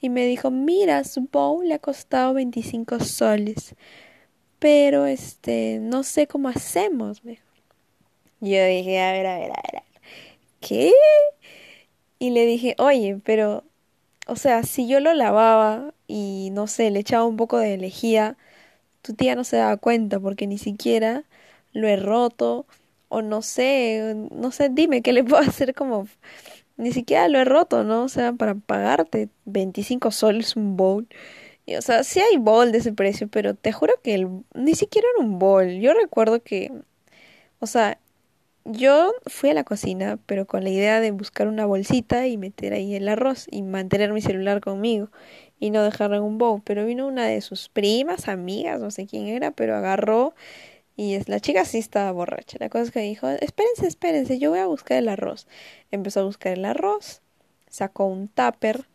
[0.00, 3.74] Y me dijo, mira, su bowl le ha costado 25 soles,
[4.58, 7.32] pero este, no sé cómo hacemos, me
[8.42, 9.82] Yo dije, a ver, a ver, a ver,
[10.60, 10.92] ¿qué?
[12.18, 13.64] Y le dije, oye, pero,
[14.28, 18.36] o sea, si yo lo lavaba y no sé, le echaba un poco de lejía,
[19.02, 21.24] tu tía no se daba cuenta porque ni siquiera
[21.72, 22.66] lo he roto
[23.10, 26.08] o no sé, no sé, dime qué le puedo hacer como
[26.78, 28.04] ni siquiera lo he roto, ¿no?
[28.04, 31.08] O sea, para pagarte 25 soles un bowl.
[31.66, 34.74] Y, o sea, sí hay bowl de ese precio, pero te juro que el, ni
[34.76, 35.68] siquiera era un bowl.
[35.80, 36.72] Yo recuerdo que,
[37.60, 37.98] o sea,
[38.64, 42.72] yo fui a la cocina, pero con la idea de buscar una bolsita y meter
[42.72, 45.10] ahí el arroz y mantener mi celular conmigo
[45.58, 46.62] y no dejarlo en un bowl.
[46.64, 50.34] Pero vino una de sus primas, amigas, no sé quién era, pero agarró
[50.96, 52.58] y es, la chica sí estaba borracha.
[52.60, 55.46] La cosa es que dijo, espérense, espérense, yo voy a buscar el arroz.
[55.90, 57.22] Empezó a buscar el arroz,
[57.68, 58.86] sacó un tupper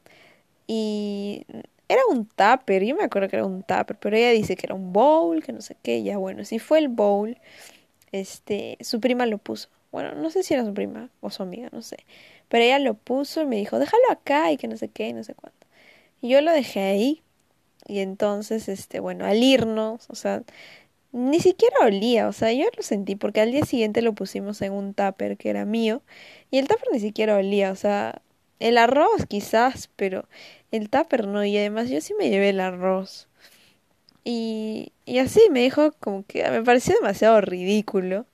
[0.67, 1.45] y
[1.89, 4.75] era un tupper, yo me acuerdo que era un tupper, pero ella dice que era
[4.75, 7.37] un bowl, que no sé qué, ya bueno, si fue el bowl,
[8.11, 9.69] este, su prima lo puso.
[9.91, 11.97] Bueno, no sé si era su prima o su amiga, no sé.
[12.49, 15.13] Pero ella lo puso y me dijo, déjalo acá y que no sé qué y
[15.13, 15.67] no sé cuánto.
[16.21, 17.23] Y yo lo dejé ahí.
[17.87, 20.43] Y entonces, este, bueno, al irnos, o sea,
[21.11, 24.73] ni siquiera olía, o sea, yo lo sentí porque al día siguiente lo pusimos en
[24.73, 26.01] un tupper que era mío
[26.51, 28.21] y el tupper ni siquiera olía, o sea,
[28.59, 30.27] el arroz quizás, pero
[30.71, 33.27] el tupper no y además yo sí me llevé el arroz.
[34.29, 38.25] Y, y así me dijo como que me pareció demasiado ridículo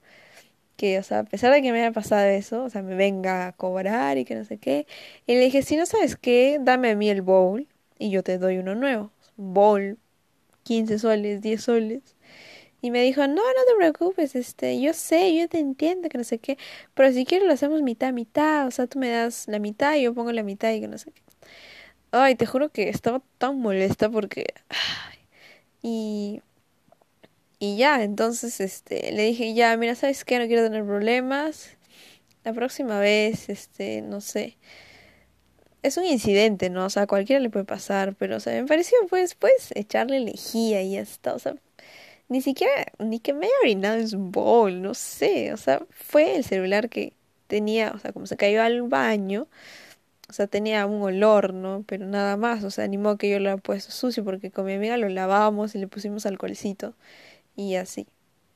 [0.78, 3.48] que, o sea, a pesar de que me haya pasado eso, o sea, me venga
[3.48, 4.88] a cobrar y que no sé qué.
[5.28, 7.68] Y le dije, si no sabes qué, dame a mí el bowl
[8.00, 9.12] y yo te doy uno nuevo.
[9.38, 10.00] Bowl,
[10.64, 12.16] 15 soles, 10 soles.
[12.82, 16.24] Y me dijo, no, no te preocupes, este, yo sé, yo te entiendo, que no
[16.24, 16.58] sé qué,
[16.96, 20.04] pero si quieres lo hacemos mitad, mitad, o sea, tú me das la mitad y
[20.04, 21.22] yo pongo la mitad y que no sé qué.
[22.12, 24.48] Ay, te juro que estaba tan molesta porque...
[25.84, 26.42] y...
[27.60, 30.38] Y ya, entonces, este, le dije, ya, mira, ¿sabes qué?
[30.40, 31.78] No quiero tener problemas.
[32.44, 34.58] La próxima vez, este, no sé.
[35.82, 36.86] Es un incidente, ¿no?
[36.86, 40.20] O sea, a cualquiera le puede pasar, pero, o sea, me pareció, pues, pues, echarle
[40.20, 41.56] lejía y ya está, o sea
[42.30, 46.36] ni siquiera, ni que me haya orinado en su bowl, no sé, o sea, fue
[46.38, 47.14] el celular que
[47.48, 49.48] tenía, o sea, como se cayó al baño,
[50.34, 51.84] o sea, tenía un olor, ¿no?
[51.86, 54.66] Pero nada más, o sea, ni modo que yo lo haya puesto sucio porque con
[54.66, 56.96] mi amiga lo lavábamos y le pusimos alcoholcito
[57.56, 58.08] y así.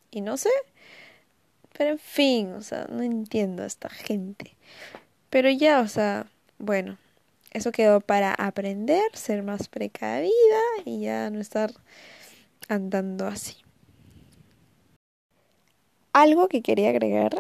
[0.09, 0.49] Y no sé,
[1.77, 4.57] pero en fin, o sea, no entiendo a esta gente.
[5.29, 6.25] Pero ya, o sea,
[6.57, 6.97] bueno,
[7.51, 10.31] eso quedó para aprender, ser más precavida
[10.83, 11.71] y ya no estar
[12.69, 13.57] andando así.
[16.11, 17.35] Algo que quería agregar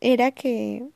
[0.00, 0.88] era que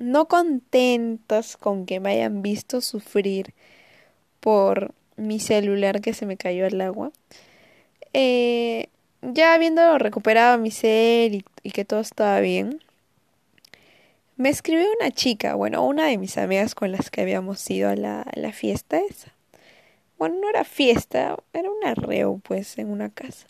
[0.00, 3.54] no contentos con que me hayan visto sufrir
[4.40, 7.12] por mi celular que se me cayó al agua,
[8.12, 8.88] eh,
[9.22, 12.80] ya habiendo recuperado mi cel y, que todo estaba bien,
[14.36, 17.96] me escribió una chica, bueno, una de mis amigas con las que habíamos ido a
[17.96, 19.34] la, la fiesta esa.
[20.18, 23.46] Bueno, no era fiesta, era un arreo, pues, en una casa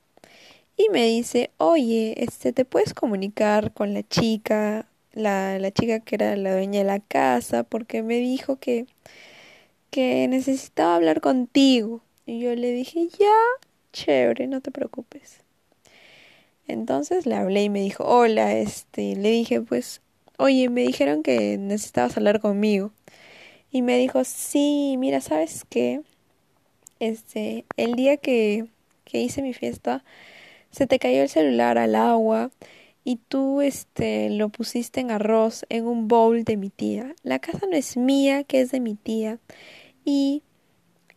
[0.80, 6.14] y me dice, oye, este, ¿te puedes comunicar con la chica, la, la chica que
[6.16, 8.86] era la dueña de la casa, porque me dijo que,
[9.90, 12.02] que necesitaba hablar contigo?
[12.26, 13.34] Y yo le dije, ya,
[13.92, 15.40] chévere, no te preocupes.
[16.68, 20.02] Entonces le hablé y me dijo, hola, este, le dije, pues,
[20.38, 22.92] oye, me dijeron que necesitabas hablar conmigo.
[23.72, 26.02] Y me dijo, sí, mira, ¿sabes qué?
[27.00, 28.66] Este, el día que,
[29.04, 30.04] que hice mi fiesta,
[30.70, 32.50] se te cayó el celular al agua
[33.04, 37.14] y tú este lo pusiste en arroz en un bowl de mi tía.
[37.22, 39.38] La casa no es mía, que es de mi tía.
[40.04, 40.42] Y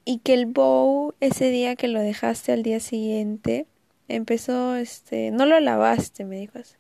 [0.06, 3.68] y que el bowl ese día que lo dejaste al día siguiente
[4.10, 6.76] empezó este no lo lavaste, me dijo así.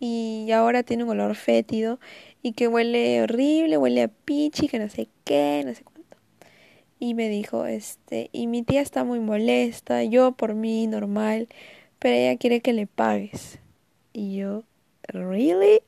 [0.00, 1.98] Y ahora tiene un olor fétido
[2.42, 6.16] y que huele horrible, huele a pichi, que no sé qué, no sé cuánto.
[7.00, 11.48] Y me dijo, este, y mi tía está muy molesta, yo por mí normal,
[11.98, 13.60] pero ella quiere que le pagues.
[14.18, 14.64] Y yo,
[15.06, 15.80] ¿really?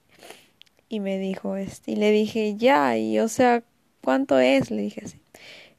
[0.89, 3.65] Y me dijo, este, y le dije, ya, y o sea,
[4.05, 4.71] ¿cuánto es?
[4.71, 5.21] Le dije así.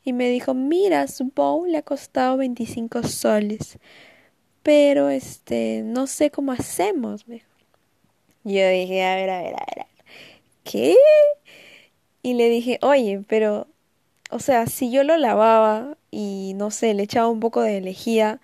[0.03, 3.79] Y me dijo, mira, su bowl le ha costado 25 soles,
[4.63, 7.41] pero este, no sé cómo hacemos, me
[8.43, 9.85] Yo dije, a ver, a ver, a ver,
[10.65, 10.97] ¿qué?
[12.21, 13.67] Y le dije, oye, pero,
[14.29, 18.41] o sea, si yo lo lavaba y no sé, le echaba un poco de lejía,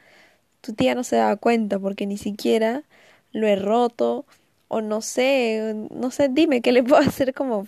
[0.62, 2.86] tu tía no se daba cuenta porque ni siquiera
[3.32, 4.26] lo he roto
[4.68, 7.68] o no sé, no sé, dime qué le puedo hacer como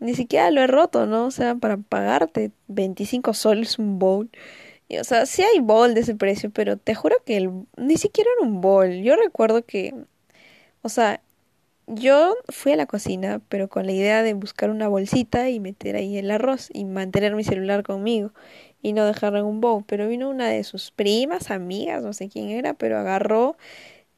[0.00, 1.26] ni siquiera lo he roto, ¿no?
[1.26, 4.30] O sea, para pagarte 25 soles un bowl.
[4.88, 7.96] Y, o sea, sí hay bowl de ese precio, pero te juro que el, ni
[7.98, 9.02] siquiera era un bowl.
[9.02, 9.94] Yo recuerdo que,
[10.82, 11.22] o sea,
[11.86, 15.96] yo fui a la cocina, pero con la idea de buscar una bolsita y meter
[15.96, 18.32] ahí el arroz y mantener mi celular conmigo
[18.82, 19.84] y no dejarlo en un bowl.
[19.86, 23.56] Pero vino una de sus primas, amigas, no sé quién era, pero agarró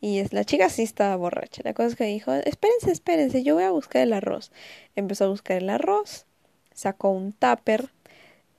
[0.03, 1.63] y es, la chica sí estaba borracha.
[1.65, 4.51] La cosa es que dijo, espérense, espérense, yo voy a buscar el arroz.
[4.97, 6.27] Empezó a buscar el arroz,
[6.75, 7.89] sacó un tupper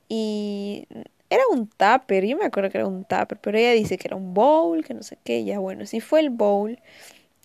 [0.08, 0.88] y
[1.28, 4.16] era un tupper, yo me acuerdo que era un tupper, pero ella dice que era
[4.16, 6.78] un bowl, que no sé qué, ya bueno, si fue el bowl,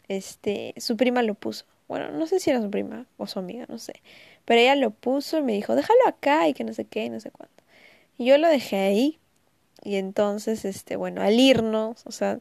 [0.08, 1.66] este, su prima lo puso.
[1.90, 4.02] Bueno, no sé si era su prima o su amiga, no sé.
[4.46, 7.20] Pero ella lo puso y me dijo, déjalo acá y que no sé qué, no
[7.20, 7.64] sé cuánto.
[8.18, 9.20] Y yo lo dejé ahí.
[9.84, 12.40] Y entonces, este, bueno, al irnos, o sea,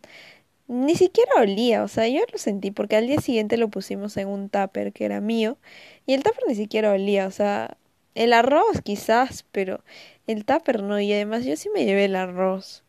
[0.69, 4.29] ni siquiera olía, o sea, yo lo sentí porque al día siguiente lo pusimos en
[4.29, 5.59] un tupper que era mío
[6.07, 7.77] y el tupper ni siquiera olía, o sea,
[8.15, 9.83] el arroz quizás, pero
[10.27, 12.85] el tupper no y además yo sí me llevé el arroz.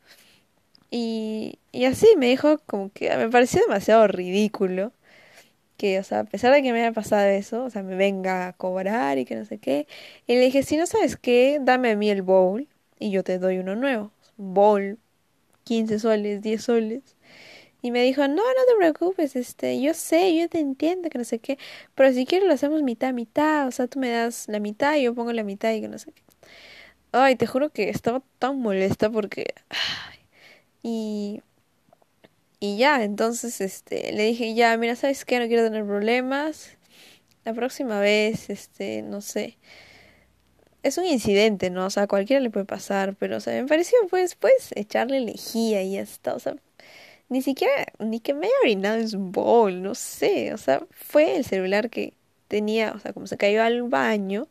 [0.92, 4.92] Y, y así me dijo como que me pareció demasiado ridículo
[5.78, 8.48] que, o sea, a pesar de que me haya pasado eso, o sea, me venga
[8.50, 9.88] a cobrar y que no sé qué.
[10.28, 12.68] Y le dije, si no sabes qué, dame a mí el bowl
[13.00, 14.12] y yo te doy uno nuevo.
[14.38, 15.00] Bowl,
[15.64, 17.16] 15 soles, 10 soles.
[17.82, 21.24] Y me dijo, no, no te preocupes, este, yo sé, yo te entiendo, que no
[21.24, 21.58] sé qué,
[21.96, 25.04] pero si quieres lo hacemos mitad, mitad, o sea, tú me das la mitad y
[25.04, 26.22] yo pongo la mitad y que no sé qué.
[27.12, 29.54] Ay, te juro que estaba tan molesta porque...
[30.84, 31.42] y...
[32.60, 35.40] Y ya, entonces, este, le dije, ya, mira, ¿sabes qué?
[35.40, 36.78] No quiero tener problemas.
[37.46, 39.58] La próxima vez, este, no sé.
[40.84, 41.86] Es un incidente, ¿no?
[41.86, 45.20] O sea, a cualquiera le puede pasar, pero, o sea, me pareció, pues, pues, echarle
[45.22, 46.56] lejía y ya está, o sea,
[47.30, 51.46] ni siquiera, ni que me haya orinado en su no sé, o sea, fue el
[51.46, 52.14] celular que
[52.48, 54.48] tenía, o sea, como se cayó al baño,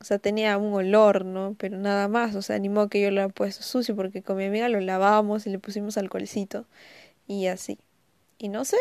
[0.00, 1.54] o sea, tenía un olor, ¿no?
[1.58, 4.36] Pero nada más, o sea, ni modo que yo lo haya puesto sucio porque con
[4.38, 6.66] mi amiga lo lavamos y le pusimos alcoholcito
[7.26, 7.78] y así.
[8.38, 8.78] Y no sé,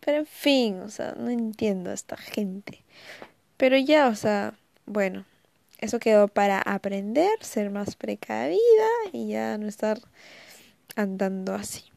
[0.00, 2.84] pero en fin, o sea, no entiendo a esta gente.
[3.58, 4.54] Pero ya, o sea,
[4.86, 5.26] bueno,
[5.78, 8.58] eso quedó para aprender, ser más precavida
[9.12, 10.00] y ya no estar
[10.96, 11.89] andando así.